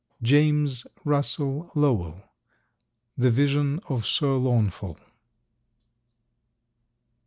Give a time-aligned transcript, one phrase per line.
[0.23, 2.23] —James Russell Lowell,
[3.15, 4.97] "The Vision of Sir Launfal."